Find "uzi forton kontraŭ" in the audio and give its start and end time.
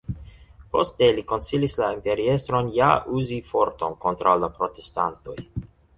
3.19-4.35